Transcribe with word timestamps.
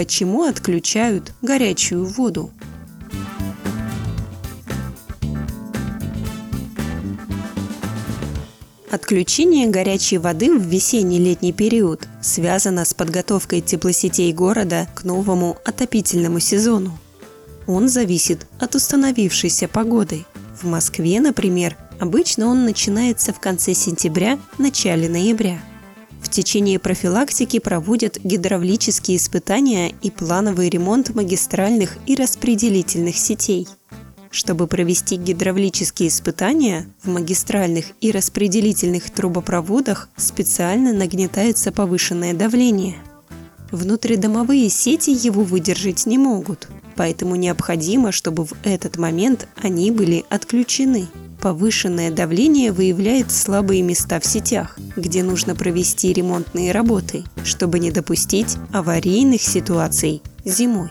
Почему 0.00 0.44
отключают 0.44 1.34
горячую 1.42 2.06
воду? 2.06 2.50
Отключение 8.90 9.68
горячей 9.68 10.16
воды 10.16 10.58
в 10.58 10.62
весенне-летний 10.62 11.52
период 11.52 12.08
связано 12.22 12.86
с 12.86 12.94
подготовкой 12.94 13.60
теплосетей 13.60 14.32
города 14.32 14.88
к 14.94 15.04
новому 15.04 15.58
отопительному 15.66 16.40
сезону. 16.40 16.98
Он 17.66 17.90
зависит 17.90 18.46
от 18.58 18.74
установившейся 18.76 19.68
погоды. 19.68 20.24
В 20.58 20.64
Москве, 20.64 21.20
например, 21.20 21.76
обычно 21.98 22.46
он 22.46 22.64
начинается 22.64 23.34
в 23.34 23.38
конце 23.38 23.74
сентября– 23.74 24.38
начале 24.56 25.10
ноября. 25.10 25.60
В 26.22 26.28
течение 26.28 26.78
профилактики 26.78 27.58
проводят 27.58 28.18
гидравлические 28.22 29.16
испытания 29.16 29.92
и 30.02 30.10
плановый 30.10 30.68
ремонт 30.68 31.14
магистральных 31.14 31.96
и 32.06 32.14
распределительных 32.14 33.16
сетей– 33.16 33.66
чтобы 34.30 34.68
провести 34.68 35.16
гидравлические 35.16 36.08
испытания, 36.08 36.86
в 37.02 37.08
магистральных 37.08 37.86
и 38.00 38.12
распределительных 38.12 39.10
трубопроводах 39.10 40.08
специально 40.16 40.92
нагнетается 40.92 41.72
повышенное 41.72 42.32
давление. 42.32 42.96
Внутридомовые 43.72 44.68
сети 44.68 45.10
его 45.10 45.42
выдержать 45.42 46.06
не 46.06 46.18
могут, 46.18 46.68
поэтому 46.96 47.36
необходимо, 47.36 48.12
чтобы 48.12 48.44
в 48.44 48.52
этот 48.64 48.98
момент 48.98 49.48
они 49.56 49.90
были 49.90 50.24
отключены. 50.28 51.08
Повышенное 51.40 52.10
давление 52.10 52.70
выявляет 52.70 53.30
слабые 53.30 53.80
места 53.80 54.20
в 54.20 54.26
сетях, 54.26 54.78
где 54.96 55.22
нужно 55.22 55.54
провести 55.54 56.12
ремонтные 56.12 56.70
работы, 56.70 57.24
чтобы 57.44 57.78
не 57.78 57.90
допустить 57.90 58.58
аварийных 58.72 59.40
ситуаций 59.40 60.22
зимой. 60.44 60.90